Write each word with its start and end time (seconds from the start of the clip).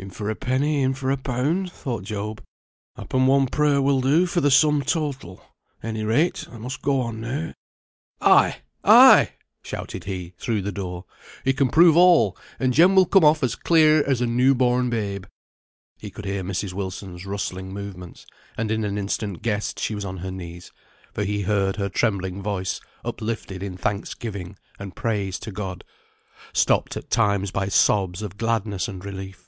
"In 0.00 0.10
for 0.10 0.30
a 0.30 0.36
penny, 0.36 0.80
in 0.84 0.94
for 0.94 1.10
a 1.10 1.16
pound," 1.16 1.72
thought 1.72 2.04
Job. 2.04 2.40
"Happen 2.94 3.26
one 3.26 3.48
prayer 3.48 3.82
will 3.82 4.00
do 4.00 4.26
for 4.26 4.40
the 4.40 4.48
sum 4.48 4.82
total. 4.82 5.42
Any 5.82 6.04
rate, 6.04 6.46
I 6.52 6.56
must 6.58 6.82
go 6.82 7.00
on 7.00 7.20
now. 7.20 7.52
Ay, 8.20 8.58
ay," 8.84 9.32
shouted 9.64 10.04
he, 10.04 10.34
through 10.38 10.62
the 10.62 10.70
door. 10.70 11.04
"He 11.44 11.52
can 11.52 11.68
prove 11.68 11.96
all; 11.96 12.36
and 12.60 12.72
Jem 12.72 12.94
will 12.94 13.06
come 13.06 13.24
off 13.24 13.42
as 13.42 13.56
clear 13.56 14.04
as 14.08 14.20
a 14.20 14.26
new 14.26 14.54
born 14.54 14.88
babe." 14.88 15.24
He 15.98 16.10
could 16.10 16.26
hear 16.26 16.44
Mrs. 16.44 16.72
Wilson's 16.74 17.26
rustling 17.26 17.74
movements, 17.74 18.24
and 18.56 18.70
in 18.70 18.84
an 18.84 18.98
instant 18.98 19.42
guessed 19.42 19.80
she 19.80 19.96
was 19.96 20.04
on 20.04 20.18
her 20.18 20.30
knees, 20.30 20.70
for 21.12 21.24
he 21.24 21.42
heard 21.42 21.74
her 21.74 21.88
trembling 21.88 22.40
voice 22.40 22.80
uplifted 23.04 23.64
in 23.64 23.76
thanksgiving 23.76 24.56
and 24.78 24.94
praise 24.94 25.40
to 25.40 25.50
God, 25.50 25.82
stopped 26.52 26.96
at 26.96 27.10
times 27.10 27.50
by 27.50 27.66
sobs 27.66 28.22
of 28.22 28.38
gladness 28.38 28.86
and 28.86 29.04
relief. 29.04 29.46